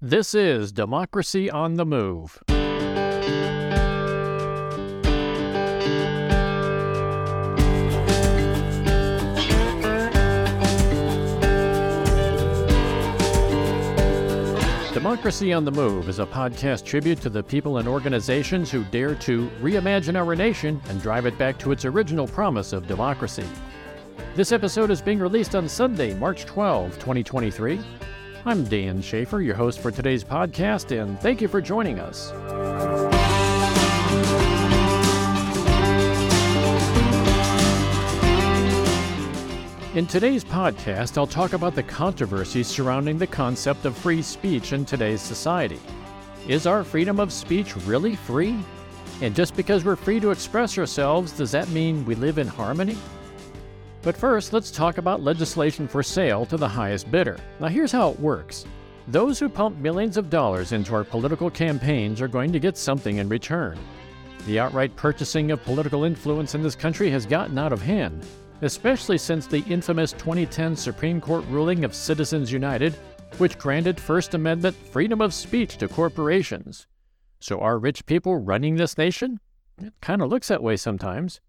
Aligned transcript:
This 0.00 0.32
is 0.32 0.70
Democracy 0.70 1.50
on 1.50 1.74
the 1.74 1.84
Move. 1.84 2.40
Democracy 14.94 15.52
on 15.52 15.64
the 15.64 15.72
Move 15.72 16.08
is 16.08 16.20
a 16.20 16.26
podcast 16.26 16.84
tribute 16.84 17.20
to 17.22 17.28
the 17.28 17.42
people 17.42 17.78
and 17.78 17.88
organizations 17.88 18.70
who 18.70 18.84
dare 18.84 19.16
to 19.16 19.50
reimagine 19.60 20.16
our 20.16 20.36
nation 20.36 20.80
and 20.90 21.02
drive 21.02 21.26
it 21.26 21.36
back 21.36 21.58
to 21.58 21.72
its 21.72 21.84
original 21.84 22.28
promise 22.28 22.72
of 22.72 22.86
democracy. 22.86 23.48
This 24.36 24.52
episode 24.52 24.92
is 24.92 25.02
being 25.02 25.18
released 25.18 25.56
on 25.56 25.68
Sunday, 25.68 26.14
March 26.14 26.46
12, 26.46 26.92
2023. 27.00 27.80
I'm 28.44 28.64
Dan 28.64 29.02
Schaefer, 29.02 29.40
your 29.40 29.56
host 29.56 29.80
for 29.80 29.90
today's 29.90 30.22
podcast, 30.22 30.96
and 30.98 31.18
thank 31.20 31.40
you 31.40 31.48
for 31.48 31.60
joining 31.60 31.98
us. 31.98 32.30
In 39.96 40.06
today's 40.06 40.44
podcast, 40.44 41.18
I'll 41.18 41.26
talk 41.26 41.52
about 41.52 41.74
the 41.74 41.82
controversies 41.82 42.68
surrounding 42.68 43.18
the 43.18 43.26
concept 43.26 43.84
of 43.84 43.96
free 43.96 44.22
speech 44.22 44.72
in 44.72 44.84
today's 44.84 45.20
society. 45.20 45.80
Is 46.46 46.66
our 46.66 46.84
freedom 46.84 47.18
of 47.18 47.32
speech 47.32 47.74
really 47.78 48.14
free? 48.14 48.56
And 49.20 49.34
just 49.34 49.56
because 49.56 49.84
we're 49.84 49.96
free 49.96 50.20
to 50.20 50.30
express 50.30 50.78
ourselves, 50.78 51.32
does 51.32 51.50
that 51.50 51.68
mean 51.70 52.04
we 52.04 52.14
live 52.14 52.38
in 52.38 52.46
harmony? 52.46 52.96
But 54.08 54.16
first, 54.16 54.54
let's 54.54 54.70
talk 54.70 54.96
about 54.96 55.22
legislation 55.22 55.86
for 55.86 56.02
sale 56.02 56.46
to 56.46 56.56
the 56.56 56.66
highest 56.66 57.10
bidder. 57.10 57.36
Now, 57.60 57.66
here's 57.66 57.92
how 57.92 58.08
it 58.08 58.18
works 58.18 58.64
those 59.06 59.38
who 59.38 59.50
pump 59.50 59.76
millions 59.76 60.16
of 60.16 60.30
dollars 60.30 60.72
into 60.72 60.94
our 60.94 61.04
political 61.04 61.50
campaigns 61.50 62.22
are 62.22 62.26
going 62.26 62.50
to 62.52 62.58
get 62.58 62.78
something 62.78 63.18
in 63.18 63.28
return. 63.28 63.78
The 64.46 64.60
outright 64.60 64.96
purchasing 64.96 65.50
of 65.50 65.62
political 65.62 66.04
influence 66.04 66.54
in 66.54 66.62
this 66.62 66.74
country 66.74 67.10
has 67.10 67.26
gotten 67.26 67.58
out 67.58 67.70
of 67.70 67.82
hand, 67.82 68.24
especially 68.62 69.18
since 69.18 69.46
the 69.46 69.62
infamous 69.64 70.12
2010 70.12 70.74
Supreme 70.74 71.20
Court 71.20 71.44
ruling 71.50 71.84
of 71.84 71.94
Citizens 71.94 72.50
United, 72.50 72.94
which 73.36 73.58
granted 73.58 74.00
First 74.00 74.32
Amendment 74.32 74.74
freedom 74.74 75.20
of 75.20 75.34
speech 75.34 75.76
to 75.76 75.86
corporations. 75.86 76.86
So, 77.40 77.60
are 77.60 77.78
rich 77.78 78.06
people 78.06 78.38
running 78.38 78.76
this 78.76 78.96
nation? 78.96 79.38
It 79.76 79.92
kind 80.00 80.22
of 80.22 80.30
looks 80.30 80.48
that 80.48 80.62
way 80.62 80.78
sometimes. 80.78 81.42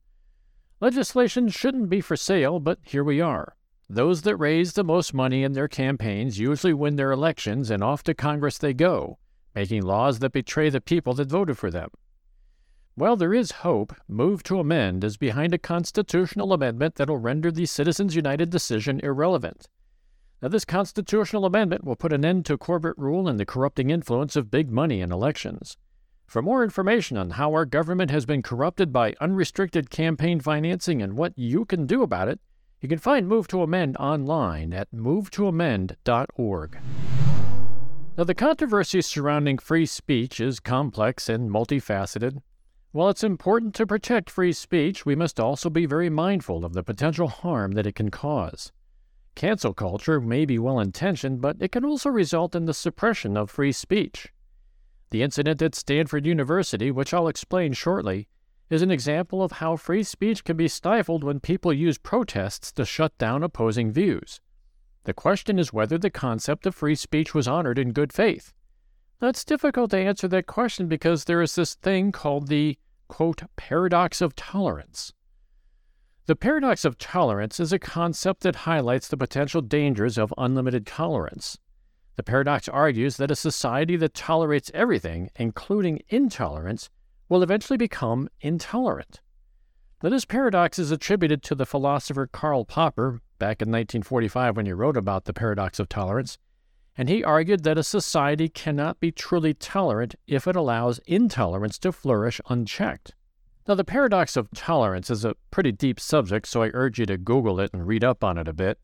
Legislation 0.82 1.50
shouldn't 1.50 1.90
be 1.90 2.00
for 2.00 2.16
sale, 2.16 2.60
but 2.60 2.80
here 2.84 3.04
we 3.04 3.20
are. 3.20 3.58
Those 3.90 4.22
that 4.22 4.38
raise 4.38 4.74
the 4.74 4.84
most 4.84 5.14
money 5.14 5.44
in 5.44 5.52
their 5.52 5.68
campaigns 5.68 6.40
usually 6.40 6.74
win 6.74 6.96
their 6.96 7.12
elections, 7.12 7.70
and 7.70 7.84
off 7.84 8.02
to 8.04 8.14
Congress 8.14 8.58
they 8.58 8.74
go, 8.74 9.18
making 9.54 9.82
laws 9.82 10.20
that 10.20 10.32
betray 10.32 10.70
the 10.70 10.80
people 10.80 11.14
that 11.16 11.30
voted 11.30 11.58
for 11.58 11.70
them. 11.70 11.90
Well, 12.96 13.16
there 13.16 13.34
is 13.34 13.52
hope. 13.52 13.94
Move 14.08 14.44
to 14.44 14.60
Amend 14.60 15.04
is 15.04 15.18
behind 15.18 15.54
a 15.54 15.58
constitutional 15.58 16.54
amendment 16.54 16.96
that'll 16.96 17.18
render 17.18 17.52
the 17.52 17.66
Citizens 17.66 18.16
United 18.16 18.50
decision 18.50 19.00
irrelevant. 19.02 19.68
Now, 20.42 20.48
this 20.48 20.66
constitutional 20.66 21.46
amendment 21.46 21.84
will 21.84 21.96
put 21.98 22.14
an 22.14 22.24
end 22.24 22.46
to 22.46 22.58
corporate 22.58 22.98
rule 22.98 23.28
and 23.28 23.38
the 23.40 23.46
corrupting 23.46 23.90
influence 23.90 24.36
of 24.36 24.52
big 24.52 24.72
money 24.72 25.02
in 25.02 25.12
elections. 25.12 25.78
For 26.30 26.44
more 26.44 26.64
information 26.64 27.18
on 27.18 27.32
how 27.32 27.54
our 27.54 27.66
government 27.66 28.12
has 28.12 28.28
been 28.28 28.44
corrupted 28.44 28.94
by 28.94 29.16
unrestricted 29.20 29.90
campaign 29.90 30.40
financing 30.40 31.02
and 31.02 31.18
what 31.18 31.34
you 31.36 31.66
can 31.66 31.88
do 31.88 32.04
about 32.04 32.28
it, 32.28 32.40
you 32.82 32.88
can 32.88 33.00
find 33.00 33.28
Move 33.28 33.48
to 33.48 33.64
Amend 33.64 33.98
online 33.98 34.72
at 34.72 34.92
movetoamend.org. 34.92 36.78
Now, 38.16 38.24
the 38.26 38.36
controversy 38.36 39.02
surrounding 39.02 39.58
free 39.58 39.88
speech 39.88 40.40
is 40.40 40.60
complex 40.60 41.30
and 41.30 41.50
multifaceted. 41.50 42.44
While 42.92 43.10
it's 43.10 43.24
important 43.24 43.74
to 43.76 43.88
protect 43.88 44.30
free 44.30 44.54
speech, 44.54 45.08
we 45.08 45.16
must 45.16 45.40
also 45.40 45.72
be 45.72 45.88
very 45.88 46.12
mindful 46.12 46.64
of 46.64 46.74
the 46.74 46.84
potential 46.84 47.30
harm 47.30 47.72
that 47.72 47.88
it 47.88 47.96
can 47.96 48.12
cause. 48.12 48.72
Cancel 49.34 49.74
culture 49.74 50.22
may 50.22 50.46
be 50.46 50.60
well 50.60 50.80
intentioned, 50.80 51.42
but 51.42 51.58
it 51.60 51.72
can 51.72 51.84
also 51.84 52.10
result 52.10 52.54
in 52.54 52.66
the 52.66 52.74
suppression 52.76 53.36
of 53.36 53.50
free 53.50 53.72
speech. 53.72 54.32
The 55.12 55.24
incident 55.24 55.62
at 55.62 55.76
Stanford 55.76 56.26
University, 56.26 56.92
which 56.92 57.14
I'll 57.14 57.28
explain 57.28 57.74
shortly, 57.74 58.28
is 58.70 58.82
an 58.84 58.92
example 58.92 59.42
of 59.42 59.54
how 59.54 59.76
free 59.76 60.04
speech 60.04 60.44
can 60.44 60.56
be 60.56 60.68
stifled 60.68 61.24
when 61.24 61.40
people 61.40 61.74
use 61.74 61.98
protests 61.98 62.72
to 62.74 62.86
shut 62.86 63.18
down 63.18 63.42
opposing 63.42 63.92
views. 63.92 64.40
The 65.06 65.14
question 65.14 65.58
is 65.58 65.74
whether 65.74 65.98
the 65.98 66.12
concept 66.12 66.68
of 66.68 66.76
free 66.76 66.94
speech 66.94 67.34
was 67.34 67.48
honored 67.48 67.80
in 67.80 67.94
good 67.94 68.14
faith. 68.14 68.54
Now, 69.22 69.30
it's 69.30 69.44
difficult 69.44 69.90
to 69.92 69.98
answer 69.98 70.28
that 70.28 70.46
question 70.46 70.88
because 70.88 71.26
there 71.26 71.42
is 71.42 71.56
this 71.56 71.74
thing 71.76 72.12
called 72.12 72.48
the, 72.48 72.78
quote, 73.08 73.42
paradox 73.56 74.22
of 74.22 74.36
tolerance. 74.36 75.12
The 76.28 76.36
paradox 76.36 76.86
of 76.86 77.00
tolerance 77.00 77.60
is 77.60 77.74
a 77.74 77.80
concept 77.80 78.42
that 78.42 78.58
highlights 78.58 79.08
the 79.08 79.18
potential 79.18 79.62
dangers 79.62 80.20
of 80.20 80.34
unlimited 80.38 80.86
tolerance. 80.86 81.58
The 82.16 82.24
paradox 82.24 82.68
argues 82.68 83.18
that 83.18 83.32
a 83.32 83.36
society 83.36 83.96
that 83.98 84.14
tolerates 84.14 84.72
everything, 84.74 85.30
including 85.38 86.02
intolerance, 86.10 86.90
will 87.30 87.44
eventually 87.44 87.78
become 87.78 88.30
intolerant. 88.42 89.22
Now, 90.02 90.10
this 90.10 90.26
paradox 90.26 90.80
is 90.80 90.92
attributed 90.92 91.44
to 91.44 91.56
the 91.56 91.66
philosopher 91.66 92.28
Karl 92.28 92.66
Popper 92.66 93.22
back 93.38 93.62
in 93.62 93.70
1945 93.70 94.56
when 94.56 94.66
he 94.66 94.74
wrote 94.74 94.98
about 94.98 95.26
the 95.26 95.34
paradox 95.34 95.80
of 95.80 95.90
tolerance, 95.90 96.38
and 96.98 97.08
he 97.08 97.24
argued 97.24 97.64
that 97.64 97.78
a 97.78 97.84
society 97.84 98.50
cannot 98.50 99.00
be 99.00 99.12
truly 99.12 99.54
tolerant 99.54 100.16
if 100.28 100.48
it 100.48 100.56
allows 100.56 101.00
intolerance 101.00 101.78
to 101.80 101.92
flourish 101.92 102.42
unchecked. 102.50 103.14
Now, 103.68 103.76
the 103.76 103.84
paradox 103.84 104.36
of 104.36 104.50
tolerance 104.52 105.10
is 105.10 105.24
a 105.24 105.36
pretty 105.52 105.72
deep 105.72 106.00
subject, 106.00 106.48
so 106.48 106.64
I 106.64 106.72
urge 106.74 107.00
you 107.00 107.06
to 107.06 107.18
Google 107.18 107.60
it 107.60 107.72
and 107.74 107.86
read 107.86 108.04
up 108.04 108.24
on 108.24 108.38
it 108.38 108.48
a 108.48 108.54
bit. 108.54 108.80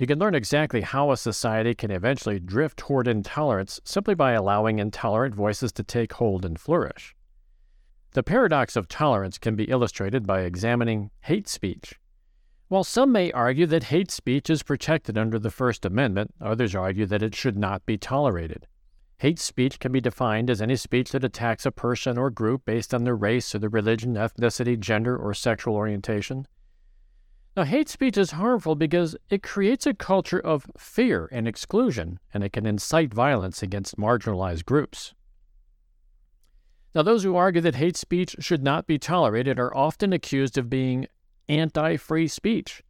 You 0.00 0.06
can 0.06 0.18
learn 0.18 0.34
exactly 0.34 0.80
how 0.80 1.10
a 1.10 1.16
society 1.18 1.74
can 1.74 1.90
eventually 1.90 2.40
drift 2.40 2.78
toward 2.78 3.06
intolerance 3.06 3.78
simply 3.84 4.14
by 4.14 4.32
allowing 4.32 4.78
intolerant 4.78 5.34
voices 5.34 5.72
to 5.72 5.82
take 5.82 6.14
hold 6.14 6.46
and 6.46 6.58
flourish. 6.58 7.14
The 8.12 8.22
paradox 8.22 8.76
of 8.76 8.88
tolerance 8.88 9.36
can 9.36 9.56
be 9.56 9.64
illustrated 9.64 10.26
by 10.26 10.40
examining 10.40 11.10
hate 11.20 11.48
speech. 11.48 12.00
While 12.68 12.82
some 12.82 13.12
may 13.12 13.30
argue 13.32 13.66
that 13.66 13.84
hate 13.92 14.10
speech 14.10 14.48
is 14.48 14.62
protected 14.62 15.18
under 15.18 15.38
the 15.38 15.50
First 15.50 15.84
Amendment, 15.84 16.32
others 16.40 16.74
argue 16.74 17.04
that 17.04 17.22
it 17.22 17.34
should 17.34 17.58
not 17.58 17.84
be 17.84 17.98
tolerated. 17.98 18.66
Hate 19.18 19.38
speech 19.38 19.78
can 19.78 19.92
be 19.92 20.00
defined 20.00 20.48
as 20.48 20.62
any 20.62 20.76
speech 20.76 21.12
that 21.12 21.24
attacks 21.24 21.66
a 21.66 21.70
person 21.70 22.16
or 22.16 22.30
group 22.30 22.64
based 22.64 22.94
on 22.94 23.04
their 23.04 23.16
race 23.16 23.54
or 23.54 23.58
their 23.58 23.68
religion, 23.68 24.14
ethnicity, 24.14 24.80
gender, 24.80 25.14
or 25.14 25.34
sexual 25.34 25.74
orientation. 25.74 26.46
Now, 27.56 27.64
hate 27.64 27.88
speech 27.88 28.16
is 28.16 28.32
harmful 28.32 28.76
because 28.76 29.16
it 29.28 29.42
creates 29.42 29.84
a 29.84 29.94
culture 29.94 30.38
of 30.38 30.70
fear 30.78 31.28
and 31.32 31.48
exclusion, 31.48 32.20
and 32.32 32.44
it 32.44 32.52
can 32.52 32.64
incite 32.64 33.12
violence 33.12 33.60
against 33.62 33.96
marginalized 33.96 34.64
groups. 34.64 35.14
Now, 36.94 37.02
those 37.02 37.24
who 37.24 37.34
argue 37.36 37.60
that 37.62 37.74
hate 37.74 37.96
speech 37.96 38.36
should 38.38 38.62
not 38.62 38.86
be 38.86 38.98
tolerated 38.98 39.58
are 39.58 39.76
often 39.76 40.12
accused 40.12 40.58
of 40.58 40.70
being 40.70 41.06
anti 41.48 41.96
free 41.96 42.28
speech. 42.28 42.82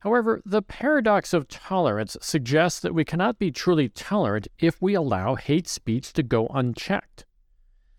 However, 0.00 0.40
the 0.46 0.62
paradox 0.62 1.34
of 1.34 1.46
tolerance 1.48 2.16
suggests 2.22 2.80
that 2.80 2.94
we 2.94 3.04
cannot 3.04 3.38
be 3.38 3.50
truly 3.50 3.90
tolerant 3.90 4.48
if 4.58 4.80
we 4.80 4.94
allow 4.94 5.34
hate 5.34 5.68
speech 5.68 6.14
to 6.14 6.22
go 6.22 6.46
unchecked. 6.48 7.26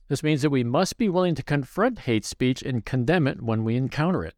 This 0.08 0.24
means 0.24 0.42
that 0.42 0.50
we 0.50 0.64
must 0.64 0.98
be 0.98 1.10
willing 1.10 1.36
to 1.36 1.44
confront 1.44 2.00
hate 2.00 2.26
speech 2.26 2.64
and 2.64 2.84
condemn 2.84 3.28
it 3.28 3.42
when 3.42 3.64
we 3.64 3.76
encounter 3.76 4.26
it. 4.26 4.34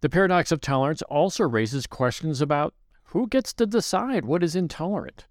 The 0.00 0.08
paradox 0.08 0.52
of 0.52 0.60
tolerance 0.60 1.02
also 1.02 1.44
raises 1.44 1.86
questions 1.86 2.40
about 2.40 2.74
who 3.06 3.26
gets 3.26 3.52
to 3.54 3.66
decide 3.66 4.24
what 4.24 4.42
is 4.42 4.54
intolerant. 4.54 5.26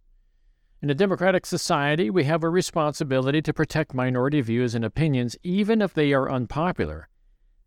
In 0.81 0.89
a 0.89 0.95
democratic 0.95 1.45
society, 1.45 2.09
we 2.09 2.25
have 2.25 2.43
a 2.43 2.49
responsibility 2.49 3.41
to 3.41 3.53
protect 3.53 3.93
minority 3.93 4.41
views 4.41 4.75
and 4.75 4.83
opinions, 4.83 5.35
even 5.41 5.81
if 5.81 5.93
they 5.93 6.11
are 6.13 6.29
unpopular. 6.29 7.07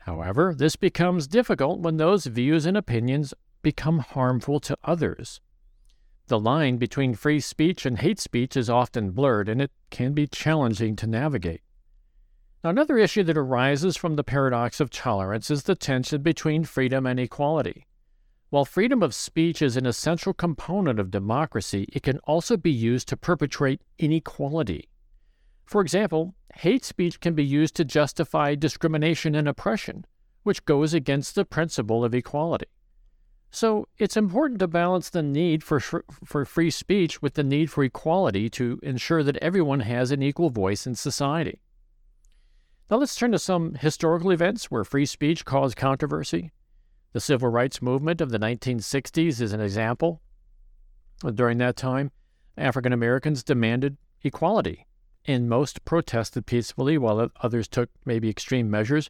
However, 0.01 0.55
this 0.57 0.77
becomes 0.77 1.27
difficult 1.27 1.81
when 1.81 1.97
those 1.97 2.27
views 2.27 2.67
and 2.67 2.77
opinions 2.77 3.35
become 3.63 4.01
harmful 4.01 4.61
to 4.61 4.77
others. 4.85 5.41
The 6.29 6.39
line 6.39 6.77
between 6.77 7.15
free 7.15 7.41
speech 7.41 7.85
and 7.85 7.99
hate 7.99 8.21
speech 8.21 8.57
is 8.57 8.71
often 8.71 9.11
blurred, 9.11 9.49
and 9.49 9.61
it 9.61 9.73
can 9.91 10.13
be 10.13 10.27
challenging 10.27 10.97
to 10.97 11.07
navigate. 11.07 11.63
Now, 12.63 12.69
another 12.71 12.99
issue 12.99 13.23
that 13.23 13.39
arises 13.39 13.97
from 13.97 14.17
the 14.17 14.25
paradox 14.25 14.81
of 14.81 14.91
tolerance 14.91 15.51
is 15.51 15.63
the 15.63 15.75
tension 15.75 16.21
between 16.21 16.65
freedom 16.65 17.07
and 17.07 17.19
equality. 17.19 17.87
While 18.51 18.67
freedom 18.67 19.03
of 19.03 19.15
speech 19.15 19.63
is 19.63 19.79
an 19.79 19.87
essential 19.87 20.35
component 20.35 21.01
of 21.01 21.11
democracy, 21.11 21.89
it 21.91 22.03
can 22.03 22.19
also 22.19 22.59
be 22.59 22.71
used 22.71 23.09
to 23.09 23.17
perpetrate 23.17 23.81
inequality. 23.99 24.91
For 25.65 25.81
example, 25.81 26.35
hate 26.55 26.85
speech 26.85 27.21
can 27.21 27.35
be 27.35 27.45
used 27.45 27.77
to 27.77 27.85
justify 27.85 28.57
discrimination 28.57 29.35
and 29.35 29.49
oppression, 29.49 30.05
which 30.43 30.67
goes 30.67 30.93
against 30.93 31.37
the 31.37 31.47
principle 31.47 32.05
of 32.05 32.15
equality. 32.15 32.67
So 33.51 33.89
it's 33.97 34.19
important 34.19 34.61
to 34.61 34.69
balance 34.69 35.09
the 35.09 35.23
need 35.23 35.65
for, 35.65 35.81
for 35.81 36.45
free 36.45 36.71
speech 36.71 37.23
with 37.23 37.35
the 37.35 37.45
need 37.45 37.71
for 37.71 37.85
equality 37.85 38.51
to 38.51 38.79
ensure 38.83 39.23
that 39.23 39.39
everyone 39.39 39.81
has 39.81 40.11
an 40.11 40.23
equal 40.23 40.51
voice 40.51 40.87
in 40.87 40.95
society. 40.95 41.63
Now 42.91 42.97
let's 42.97 43.15
turn 43.15 43.31
to 43.31 43.39
some 43.39 43.75
historical 43.75 44.33
events 44.33 44.65
where 44.65 44.83
free 44.83 45.07
speech 45.07 45.45
caused 45.45 45.77
controversy. 45.77 46.51
The 47.13 47.21
civil 47.21 47.49
rights 47.49 47.81
movement 47.81 48.21
of 48.21 48.31
the 48.31 48.39
1960s 48.39 49.41
is 49.41 49.53
an 49.53 49.61
example. 49.61 50.21
During 51.35 51.59
that 51.59 51.77
time, 51.77 52.11
African 52.57 52.93
Americans 52.93 53.45
demanded 53.45 53.97
equality, 54.25 54.87
and 55.25 55.49
most 55.49 55.85
protested 55.85 56.47
peacefully 56.47 56.99
while 56.99 57.31
others 57.41 57.69
took 57.69 57.91
maybe 58.05 58.29
extreme 58.29 58.69
measures. 58.69 59.09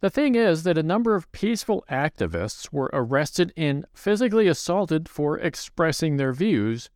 The 0.00 0.10
thing 0.10 0.36
is 0.36 0.62
that 0.62 0.78
a 0.78 0.82
number 0.82 1.16
of 1.16 1.30
peaceful 1.32 1.84
activists 1.90 2.72
were 2.72 2.90
arrested 2.92 3.52
and 3.56 3.86
physically 3.92 4.46
assaulted 4.46 5.08
for 5.08 5.36
expressing 5.36 6.16
their 6.16 6.32
views, 6.32 6.90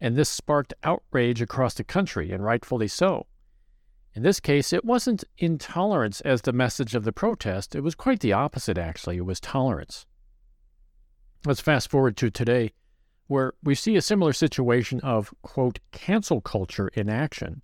and 0.00 0.14
this 0.14 0.30
sparked 0.30 0.72
outrage 0.84 1.42
across 1.42 1.74
the 1.74 1.84
country, 1.84 2.30
and 2.30 2.44
rightfully 2.44 2.88
so. 2.88 3.26
In 4.14 4.22
this 4.22 4.40
case, 4.40 4.72
it 4.72 4.84
wasn't 4.84 5.24
intolerance 5.36 6.20
as 6.22 6.42
the 6.42 6.52
message 6.52 6.94
of 6.94 7.04
the 7.04 7.12
protest, 7.12 7.74
it 7.74 7.82
was 7.82 7.94
quite 7.94 8.20
the 8.20 8.32
opposite, 8.32 8.78
actually. 8.78 9.18
It 9.18 9.26
was 9.26 9.40
tolerance. 9.40 10.06
Let's 11.46 11.60
fast 11.60 11.90
forward 11.90 12.16
to 12.16 12.30
today, 12.30 12.72
where 13.28 13.52
we 13.62 13.74
see 13.74 13.96
a 13.96 14.02
similar 14.02 14.32
situation 14.32 15.00
of, 15.00 15.32
quote, 15.42 15.78
cancel 15.92 16.40
culture 16.40 16.88
in 16.88 17.08
action. 17.08 17.62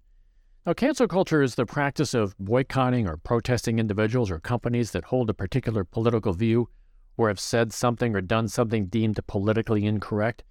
Now, 0.65 0.73
cancel 0.73 1.09
culture 1.09 1.43
is 1.43 1.57
the 1.57 1.67
practice 1.67 2.15
of 2.15 2.39
boycotting 2.39 3.09
or 3.09 3.17
protesting 3.19 3.79
individuals 3.79 4.31
or 4.31 4.39
companies 4.39 4.93
that 4.93 5.05
hold 5.05 5.29
a 5.29 5.35
particular 5.35 5.85
political 5.85 6.33
view 6.33 6.69
or 7.17 7.29
have 7.29 7.41
said 7.41 7.73
something 7.73 8.15
or 8.15 8.21
done 8.21 8.49
something 8.49 8.87
deemed 8.87 9.19
politically 9.27 9.85
incorrect. 9.85 10.43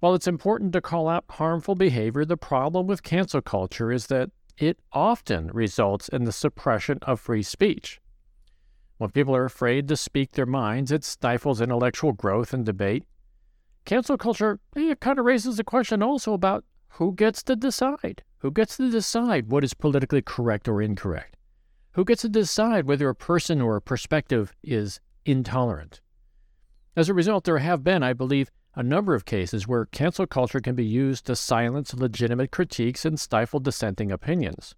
While 0.00 0.14
it's 0.14 0.28
important 0.28 0.72
to 0.74 0.80
call 0.80 1.08
out 1.08 1.24
harmful 1.30 1.74
behavior, 1.74 2.24
the 2.24 2.36
problem 2.36 2.86
with 2.86 3.02
cancel 3.02 3.40
culture 3.40 3.90
is 3.90 4.08
that 4.08 4.30
it 4.58 4.78
often 4.92 5.48
results 5.48 6.08
in 6.08 6.24
the 6.24 6.32
suppression 6.32 6.98
of 7.02 7.20
free 7.20 7.42
speech. 7.42 8.00
When 8.98 9.10
people 9.10 9.34
are 9.34 9.44
afraid 9.44 9.88
to 9.88 9.96
speak 9.96 10.32
their 10.32 10.46
minds, 10.46 10.92
it 10.92 11.04
stifles 11.04 11.60
intellectual 11.60 12.12
growth 12.12 12.52
and 12.52 12.64
debate. 12.64 13.04
Cancel 13.84 14.16
culture 14.16 14.60
eh, 14.76 14.90
it 14.90 15.00
kind 15.00 15.18
of 15.18 15.24
raises 15.24 15.56
the 15.56 15.64
question 15.64 16.02
also 16.02 16.32
about 16.32 16.64
who 16.96 17.14
gets 17.14 17.42
to 17.44 17.56
decide? 17.56 18.22
Who 18.38 18.50
gets 18.50 18.76
to 18.76 18.90
decide 18.90 19.50
what 19.50 19.64
is 19.64 19.74
politically 19.74 20.22
correct 20.22 20.68
or 20.68 20.82
incorrect? 20.82 21.36
Who 21.92 22.04
gets 22.04 22.22
to 22.22 22.28
decide 22.28 22.86
whether 22.86 23.08
a 23.08 23.14
person 23.14 23.60
or 23.60 23.76
a 23.76 23.82
perspective 23.82 24.52
is 24.62 25.00
intolerant? 25.24 26.00
As 26.94 27.08
a 27.08 27.14
result, 27.14 27.44
there 27.44 27.58
have 27.58 27.82
been, 27.82 28.02
I 28.02 28.12
believe, 28.12 28.50
a 28.74 28.82
number 28.82 29.14
of 29.14 29.24
cases 29.24 29.68
where 29.68 29.84
cancel 29.86 30.26
culture 30.26 30.60
can 30.60 30.74
be 30.74 30.84
used 30.84 31.26
to 31.26 31.36
silence 31.36 31.92
legitimate 31.94 32.50
critiques 32.50 33.04
and 33.04 33.20
stifle 33.20 33.60
dissenting 33.60 34.10
opinions. 34.10 34.74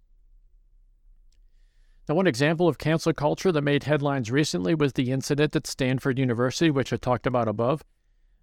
Now, 2.07 2.15
one 2.15 2.27
example 2.27 2.67
of 2.67 2.77
cancel 2.77 3.13
culture 3.13 3.51
that 3.51 3.61
made 3.61 3.85
headlines 3.85 4.29
recently 4.29 4.75
was 4.75 4.93
the 4.93 5.11
incident 5.11 5.55
at 5.55 5.65
Stanford 5.65 6.19
University, 6.19 6.69
which 6.69 6.93
I 6.93 6.97
talked 6.97 7.25
about 7.25 7.47
above. 7.47 7.83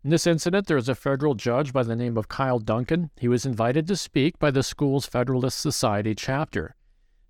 In 0.02 0.10
this 0.10 0.26
incident, 0.26 0.66
there 0.66 0.76
was 0.76 0.88
a 0.88 0.96
federal 0.96 1.34
judge 1.34 1.72
by 1.72 1.84
the 1.84 1.94
name 1.94 2.16
of 2.16 2.26
Kyle 2.26 2.58
Duncan. 2.58 3.10
He 3.16 3.28
was 3.28 3.46
invited 3.46 3.86
to 3.86 3.96
speak 3.96 4.36
by 4.40 4.50
the 4.50 4.64
school's 4.64 5.06
Federalist 5.06 5.60
Society 5.60 6.12
chapter. 6.14 6.74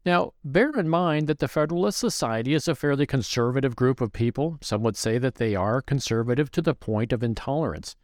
Now, 0.06 0.32
bear 0.42 0.70
in 0.70 0.88
mind 0.88 1.26
that 1.26 1.38
the 1.38 1.48
Federalist 1.48 1.98
Society 1.98 2.54
is 2.54 2.66
a 2.66 2.74
fairly 2.74 3.04
conservative 3.04 3.76
group 3.76 4.00
of 4.00 4.12
people. 4.12 4.56
Some 4.62 4.82
would 4.84 4.96
say 4.96 5.18
that 5.18 5.34
they 5.34 5.54
are 5.54 5.82
conservative 5.82 6.50
to 6.52 6.62
the 6.62 6.74
point 6.74 7.12
of 7.12 7.22
intolerance. 7.22 7.94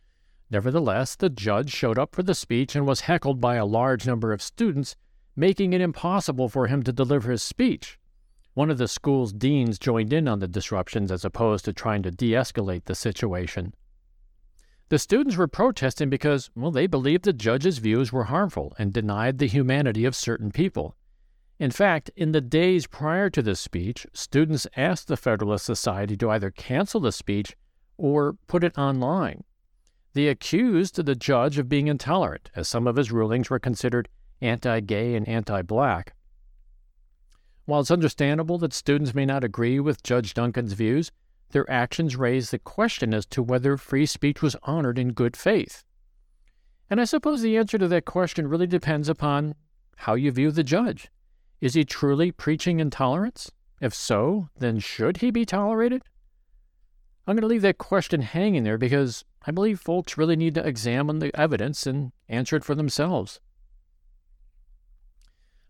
Nevertheless, 0.51 1.15
the 1.15 1.29
judge 1.29 1.71
showed 1.71 1.99
up 1.99 2.15
for 2.15 2.23
the 2.23 2.35
speech 2.35 2.75
and 2.75 2.87
was 2.87 3.03
heckled 3.03 3.41
by 3.41 3.57
a 3.57 3.67
large 3.67 4.07
number 4.07 4.33
of 4.33 4.41
students, 4.41 4.97
making 5.37 5.73
it 5.73 5.81
impossible 5.81 6.49
for 6.49 6.67
him 6.67 6.83
to 6.83 6.93
deliver 6.93 7.31
his 7.31 7.43
speech. 7.43 7.99
One 8.55 8.71
of 8.71 8.79
the 8.79 8.89
school's 8.89 9.33
deans 9.33 9.79
joined 9.79 10.13
in 10.13 10.27
on 10.27 10.41
the 10.41 10.49
disruptions 10.49 11.13
as 11.13 11.25
opposed 11.25 11.65
to 11.67 11.73
trying 11.73 12.03
to 12.03 12.11
de 12.11 12.31
escalate 12.33 12.87
the 12.87 12.95
situation. 12.95 13.75
The 14.89 14.99
students 14.99 15.37
were 15.37 15.49
protesting 15.49 16.09
because, 16.09 16.51
well, 16.57 16.71
they 16.71 16.87
believed 16.87 17.25
the 17.25 17.35
judge's 17.35 17.79
views 17.79 18.11
were 18.11 18.25
harmful 18.25 18.75
and 18.79 18.93
denied 18.93 19.39
the 19.39 19.47
humanity 19.47 20.07
of 20.07 20.17
certain 20.17 20.51
people. 20.51 20.97
In 21.59 21.71
fact, 21.71 22.11
in 22.17 22.33
the 22.33 22.41
days 22.41 22.87
prior 22.87 23.29
to 23.31 23.43
the 23.43 23.55
speech, 23.55 24.07
students 24.15 24.67
asked 24.77 25.09
the 25.09 25.17
Federalist 25.17 25.67
Society 25.67 26.17
to 26.17 26.31
either 26.31 26.51
cancel 26.51 27.01
the 27.01 27.13
speech 27.13 27.55
or 27.99 28.35
put 28.47 28.65
it 28.65 28.79
online. 28.79 29.45
They 30.19 30.27
accused 30.27 30.97
the 30.97 31.15
judge 31.15 31.59
of 31.59 31.69
being 31.69 31.87
intolerant, 31.87 32.51
as 32.57 32.67
some 32.67 32.89
of 32.89 32.97
his 32.97 33.13
rulings 33.13 33.51
were 33.51 33.61
considered 33.61 34.09
anti 34.41 34.81
gay 34.81 35.15
and 35.15 35.29
anti 35.29 35.63
black. 35.63 36.13
While 37.67 37.83
it's 37.83 37.93
understandable 37.93 38.59
that 38.59 38.73
students 38.73 39.15
may 39.15 39.25
not 39.25 39.45
agree 39.45 39.79
with 39.79 40.03
Judge 40.03 40.35
Duncan's 40.35 40.73
views, 40.73 41.13
their 41.51 41.71
actions 41.71 42.17
raise 42.17 42.51
the 42.51 42.59
question 42.59 43.15
as 43.15 43.27
to 43.27 43.45
whether 43.45 43.77
free 43.77 44.07
speech 44.07 44.43
was 44.43 44.57
honored 44.65 44.99
in 44.99 45.13
good 45.13 45.37
faith. 45.37 45.85
And 46.91 47.01
I 47.01 47.05
suppose 47.05 47.41
the 47.41 47.57
answer 47.57 47.79
to 47.79 47.87
that 47.87 48.05
question 48.05 48.49
really 48.49 48.67
depends 48.67 49.09
upon 49.09 49.55
how 49.99 50.15
you 50.15 50.33
view 50.33 50.51
the 50.51 50.65
judge. 50.65 51.13
Is 51.61 51.75
he 51.75 51.85
truly 51.85 52.33
preaching 52.33 52.81
intolerance? 52.81 53.53
If 53.81 53.95
so, 53.95 54.49
then 54.59 54.81
should 54.81 55.19
he 55.19 55.31
be 55.31 55.47
tolerated? 55.47 56.03
I'm 57.25 57.37
going 57.37 57.43
to 57.43 57.47
leave 57.47 57.63
that 57.63 57.79
question 57.79 58.23
hanging 58.23 58.65
there 58.65 58.79
because 58.79 59.25
I 59.49 59.51
believe 59.51 59.81
folks 59.81 60.19
really 60.19 60.37
need 60.37 60.57
to 60.57 60.67
examine 60.67 61.21
the 61.21 61.35
evidence 61.35 61.87
and 61.87 62.13
answer 62.29 62.55
it 62.57 62.65
for 62.65 62.75
themselves. 62.75 63.41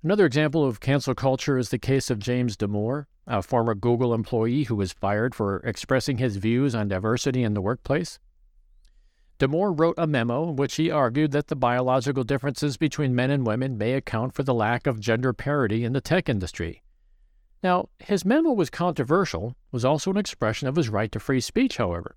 Another 0.02 0.26
example 0.26 0.64
of 0.64 0.80
cancel 0.80 1.14
culture 1.14 1.56
is 1.56 1.68
the 1.68 1.78
case 1.78 2.10
of 2.10 2.18
James 2.18 2.56
Damore, 2.56 3.06
a 3.28 3.40
former 3.40 3.76
Google 3.76 4.14
employee 4.14 4.64
who 4.64 4.74
was 4.74 4.92
fired 4.92 5.32
for 5.32 5.58
expressing 5.58 6.18
his 6.18 6.38
views 6.38 6.74
on 6.74 6.88
diversity 6.88 7.44
in 7.44 7.54
the 7.54 7.60
workplace. 7.60 8.18
Damore 9.38 9.78
wrote 9.78 9.94
a 9.96 10.08
memo 10.08 10.48
in 10.48 10.56
which 10.56 10.74
he 10.74 10.90
argued 10.90 11.30
that 11.30 11.46
the 11.46 11.54
biological 11.54 12.24
differences 12.24 12.76
between 12.76 13.14
men 13.14 13.30
and 13.30 13.46
women 13.46 13.78
may 13.78 13.92
account 13.92 14.34
for 14.34 14.42
the 14.42 14.54
lack 14.54 14.88
of 14.88 14.98
gender 14.98 15.32
parity 15.32 15.84
in 15.84 15.92
the 15.92 16.00
tech 16.00 16.28
industry. 16.28 16.82
Now, 17.62 17.90
his 18.00 18.24
memo 18.24 18.50
was 18.50 18.70
controversial, 18.70 19.54
was 19.70 19.84
also 19.84 20.10
an 20.10 20.16
expression 20.16 20.66
of 20.66 20.74
his 20.74 20.88
right 20.88 21.12
to 21.12 21.20
free 21.20 21.40
speech, 21.40 21.76
however. 21.76 22.16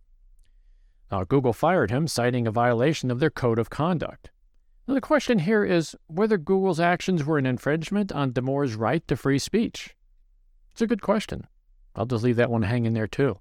Now, 1.11 1.25
Google 1.25 1.53
fired 1.53 1.91
him, 1.91 2.07
citing 2.07 2.47
a 2.47 2.51
violation 2.51 3.11
of 3.11 3.19
their 3.19 3.29
code 3.29 3.59
of 3.59 3.69
conduct. 3.69 4.31
Now, 4.87 4.93
the 4.93 5.01
question 5.01 5.39
here 5.39 5.65
is 5.65 5.95
whether 6.07 6.37
Google's 6.37 6.79
actions 6.79 7.25
were 7.25 7.37
an 7.37 7.45
infringement 7.45 8.11
on 8.13 8.31
Damore's 8.31 8.75
right 8.75 9.05
to 9.09 9.17
free 9.17 9.39
speech. 9.39 9.95
It's 10.71 10.81
a 10.81 10.87
good 10.87 11.01
question. 11.01 11.47
I'll 11.95 12.05
just 12.05 12.23
leave 12.23 12.37
that 12.37 12.49
one 12.49 12.61
hanging 12.61 12.93
there 12.93 13.07
too. 13.07 13.39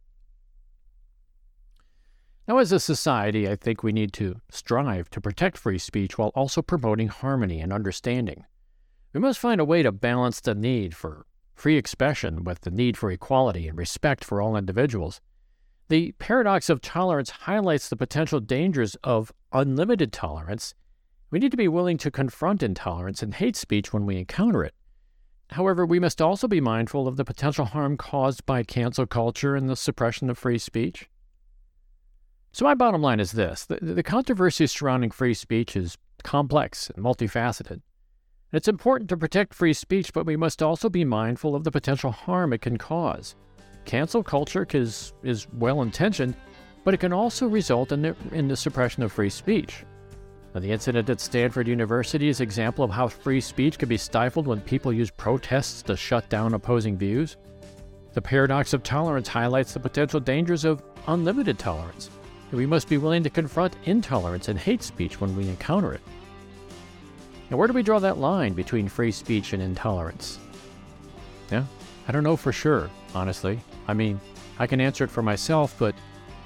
Now, 2.49 2.59
as 2.59 2.73
a 2.73 2.81
society, 2.81 3.49
I 3.49 3.55
think 3.55 3.85
we 3.85 3.93
need 3.93 4.13
to 4.15 4.41
strive 4.51 5.09
to 5.11 5.21
protect 5.21 5.57
free 5.57 5.79
speech 5.79 6.19
while 6.19 6.33
also 6.35 6.63
promoting 6.63 7.07
harmony 7.07 7.61
and 7.61 7.73
understanding. 7.73 8.45
We 9.13 9.21
must 9.21 9.39
find 9.39 9.61
a 9.61 9.65
way 9.65 9.85
to 9.85 9.93
balance 9.93 10.41
the 10.41 10.57
need 10.57 10.97
for 10.97 11.27
free 11.55 11.77
expression 11.77 12.43
with 12.43 12.63
the 12.63 12.73
need 12.73 12.97
for 12.97 13.13
equality 13.13 13.69
and 13.69 13.79
respect 13.79 14.25
for 14.25 14.41
all 14.41 14.57
individuals. 14.57 15.21
The 15.91 16.13
paradox 16.13 16.71
of 16.71 16.81
tolerance 16.81 17.31
highlights 17.31 17.89
the 17.89 17.97
potential 17.97 18.39
dangers 18.39 18.95
of 19.03 19.33
unlimited 19.53 20.13
tolerance 20.13 20.73
we 21.33 21.41
need 21.41 21.51
to 21.51 21.57
be 21.57 21.67
willing 21.67 21.99
to 21.99 22.13
confront 22.13 22.63
intolerance 22.63 23.25
and 23.25 23.35
hate 23.35 23.57
speech 23.57 23.93
when 23.93 24.07
we 24.07 24.17
encounter 24.17 24.63
it. 24.65 24.75
However, 25.51 25.85
we 25.85 25.99
must 25.99 26.23
also 26.23 26.47
be 26.47 26.61
mindful 26.61 27.09
of 27.09 27.17
the 27.17 27.25
potential 27.25 27.65
harm 27.65 27.97
caused 27.97 28.47
by 28.47 28.63
cancel 28.63 29.05
culture 29.05 29.57
and 29.57 29.69
the 29.69 29.75
suppression 29.75 30.31
of 30.31 30.39
free 30.39 30.59
speech. 30.59 31.09
So, 32.53 32.65
my 32.65 32.75
bottom 32.75 33.03
line 33.03 33.19
is 33.19 33.33
this 33.33 33.65
the, 33.65 33.79
the 33.81 34.05
controversy 34.05 34.69
surrounding 34.69 35.11
free 35.11 35.35
speech 35.35 35.75
is 35.77 35.99
complex 36.23 36.91
and 36.91 37.05
multifaceted. 37.05 37.81
It's 38.53 38.69
important 38.69 39.11
to 39.11 39.17
protect 39.17 39.55
free 39.55 39.73
speech, 39.73 40.13
but 40.13 40.27
we 40.27 40.37
must 40.37 40.63
also 40.63 40.89
be 40.89 41.05
mindful 41.05 41.57
of 41.57 41.65
the 41.65 41.73
potential 41.73 42.13
harm 42.13 42.53
it 42.53 42.61
can 42.61 42.77
cause. 42.77 43.35
Cancel 43.85 44.23
culture 44.23 44.67
is, 44.73 45.13
is 45.23 45.47
well 45.55 45.83
intentioned, 45.83 46.37
but 46.85 46.95
it 46.95 47.01
can 47.01 47.13
also 47.13 47.47
result 47.47 47.93
in 47.93 48.03
the, 48.03 48.17
in 48.33 48.49
the 48.49 48.57
suppression 48.57 49.03
of 49.03 49.13
free 49.13 49.31
speech. 49.31 49.85
Now, 50.55 50.61
the 50.61 50.73
incident 50.73 51.09
at 51.09 51.21
Stanford 51.21 51.69
University 51.69 52.29
is 52.29 52.41
an 52.41 52.45
example 52.45 52.85
of 52.85 52.91
how 52.91 53.07
free 53.07 53.41
speech 53.41 53.79
can 53.79 53.89
be 53.89 53.97
stifled 53.97 54.47
when 54.47 54.61
people 54.61 54.93
use 54.93 55.11
protests 55.11 55.83
to 55.83 55.97
shut 55.97 56.29
down 56.29 56.55
opposing 56.55 56.97
views. 56.97 57.37
The 58.15 58.23
paradox 58.23 58.73
of 58.73 58.83
tolerance 58.83 59.29
highlights 59.29 59.73
the 59.73 59.81
potential 59.81 60.19
dangers 60.19 60.65
of 60.65 60.83
unlimited 61.07 61.59
tolerance. 61.59 62.11
We 62.51 62.67
must 62.67 62.89
be 62.89 62.99
willing 62.99 63.23
to 63.23 63.31
confront 63.31 63.77
intolerance 63.85 64.49
and 64.49 64.59
hate 64.59 64.83
speech 64.83 65.21
when 65.21 65.37
we 65.37 65.49
encounter 65.49 65.93
it. 65.95 66.01
Now, 67.49 67.57
where 67.57 67.69
do 67.69 67.73
we 67.73 67.85
draw 67.85 68.01
that 68.01 68.19
line 68.19 68.55
between 68.55 68.89
free 68.89 69.13
speech 69.13 69.53
and 69.53 69.63
intolerance? 69.63 70.41
Yeah, 71.53 71.65
I 72.09 72.13
don't 72.13 72.25
know 72.25 72.37
for 72.37 72.53
sure, 72.53 72.91
honestly. 73.15 73.61
I 73.89 73.95
mean, 73.95 74.21
I 74.59 74.67
can 74.67 74.81
answer 74.81 75.05
it 75.05 75.11
for 75.11 75.23
myself, 75.23 75.75
but 75.79 75.95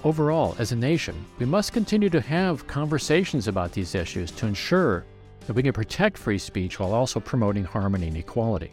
overall, 0.05 0.55
as 0.59 0.73
a 0.73 0.77
nation, 0.77 1.25
we 1.39 1.47
must 1.47 1.73
continue 1.73 2.11
to 2.11 2.21
have 2.21 2.67
conversations 2.67 3.49
about 3.49 3.73
these 3.73 3.95
issues 3.95 4.31
to 4.33 4.47
ensure 4.47 5.05
that 5.47 5.55
we 5.55 5.63
can 5.63 5.73
protect 5.73 6.17
free 6.17 6.39
speech 6.39 6.79
while 6.79 6.93
also 6.93 7.21
promoting 7.21 7.65
harmony 7.65 8.09
and 8.09 8.17
equality. 8.17 8.71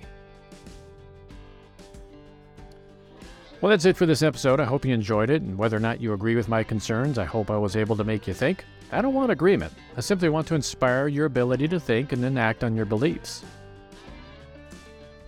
Well, 3.59 3.69
that's 3.69 3.85
it 3.85 3.95
for 3.95 4.07
this 4.07 4.23
episode. 4.23 4.59
I 4.59 4.65
hope 4.65 4.85
you 4.85 4.93
enjoyed 4.93 5.29
it, 5.29 5.43
and 5.43 5.55
whether 5.55 5.77
or 5.77 5.81
not 5.81 6.01
you 6.01 6.13
agree 6.13 6.35
with 6.35 6.49
my 6.49 6.63
concerns, 6.63 7.19
I 7.19 7.25
hope 7.25 7.51
I 7.51 7.57
was 7.57 7.75
able 7.75 7.95
to 7.97 8.03
make 8.03 8.27
you 8.27 8.33
think. 8.33 8.65
I 8.91 9.01
don't 9.01 9.13
want 9.13 9.31
agreement. 9.31 9.71
I 9.95 10.01
simply 10.01 10.29
want 10.29 10.47
to 10.47 10.55
inspire 10.55 11.07
your 11.07 11.27
ability 11.27 11.67
to 11.67 11.79
think 11.79 12.11
and 12.11 12.23
then 12.23 12.37
act 12.37 12.63
on 12.63 12.75
your 12.75 12.85
beliefs. 12.85 13.43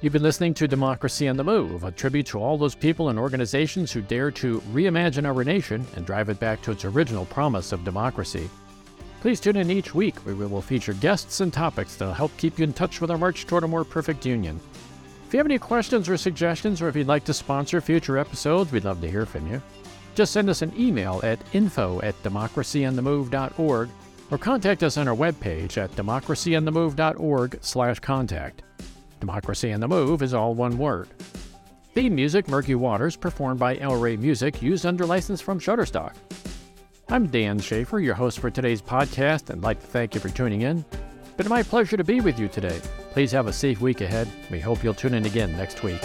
You've 0.04 0.12
been 0.12 0.22
listening 0.22 0.54
to 0.56 0.68
Democracy 0.68 1.30
on 1.30 1.38
the 1.38 1.46
Move, 1.46 1.86
a 1.86 1.92
tribute 1.92 2.26
to 2.26 2.38
all 2.38 2.58
those 2.58 2.76
people 2.76 3.08
and 3.08 3.18
organizations 3.18 3.90
who 3.90 4.02
dare 4.02 4.32
to 4.32 4.60
reimagine 4.74 5.26
our 5.26 5.46
nation 5.46 5.88
and 5.96 6.06
drive 6.06 6.28
it 6.28 6.42
back 6.42 6.62
to 6.64 6.72
its 6.72 6.84
original 6.84 7.24
promise 7.28 7.72
of 7.72 7.86
democracy. 7.86 8.50
Please 9.22 9.40
tune 9.40 9.56
in 9.56 9.72
each 9.72 9.96
week 9.96 10.18
where 10.26 10.36
we 10.36 10.46
will 10.46 10.62
feature 10.62 10.92
guests 10.92 11.40
and 11.40 11.54
topics 11.54 11.96
that 11.96 12.06
will 12.06 12.14
help 12.14 12.36
keep 12.36 12.60
you 12.60 12.66
in 12.66 12.74
touch 12.74 13.00
with 13.00 13.12
our 13.12 13.18
march 13.18 13.48
toward 13.48 13.64
a 13.64 13.68
more 13.68 13.86
perfect 13.86 14.26
union. 14.26 14.60
If 15.26 15.34
you 15.34 15.38
have 15.38 15.48
any 15.48 15.58
questions 15.58 16.10
or 16.10 16.18
suggestions, 16.18 16.82
or 16.82 16.90
if 16.90 16.98
you'd 16.98 17.08
like 17.08 17.24
to 17.24 17.34
sponsor 17.34 17.80
future 17.80 18.18
episodes, 18.18 18.74
we'd 18.74 18.84
love 18.84 19.00
to 19.00 19.10
hear 19.10 19.26
from 19.26 19.50
you. 19.50 19.62
Just 20.16 20.34
send 20.34 20.50
us 20.50 20.62
an 20.62 20.74
email 20.78 21.22
at 21.24 21.40
info 21.54 22.02
at 22.02 22.22
democracyonthemove.org 22.24 23.90
or 24.32 24.38
contact 24.38 24.84
us 24.84 24.98
on 24.98 25.08
our 25.08 25.16
webpage 25.16 25.78
at 25.78 25.92
democracyonthemove.org 25.92 27.60
slash 27.62 28.00
contact. 28.02 28.64
Democracy 29.24 29.72
on 29.72 29.80
the 29.80 29.88
Move 29.88 30.22
is 30.22 30.34
all 30.34 30.54
one 30.54 30.78
word. 30.78 31.08
Theme 31.94 32.14
music, 32.14 32.50
Murky 32.50 32.76
Waters, 32.76 33.16
performed 33.16 33.58
by 33.58 33.78
El 33.78 33.96
Rey 33.96 34.18
Music, 34.18 34.62
used 34.62 34.86
under 34.86 35.06
license 35.06 35.40
from 35.40 35.62
Shutterstock. 35.62 36.14
I'm 37.08 37.28
Dan 37.28 37.58
Schaefer, 37.58 38.02
your 38.02 38.16
host 38.16 38.40
for 38.40 38.50
today's 38.50 38.82
podcast, 38.82 39.50
and 39.50 39.60
I'd 39.60 39.64
like 39.64 39.80
to 39.80 39.88
thank 39.88 40.14
you 40.14 40.20
for 40.20 40.28
tuning 40.28 40.64
in. 40.64 40.84
It's 41.22 41.32
been 41.38 41.48
my 41.48 41.64
pleasure 41.64 41.96
to 41.96 42.04
be 42.04 42.20
with 42.20 42.38
you 42.38 42.50
today. 42.50 42.82
Please 43.14 43.32
have 43.32 43.48
a 43.48 43.54
safe 43.54 43.80
week 43.80 44.02
ahead. 44.02 44.28
We 44.52 44.60
hope 44.60 44.84
you'll 44.84 44.94
tune 44.94 45.14
in 45.14 45.26
again 45.26 45.56
next 45.56 45.84
week. 45.84 46.02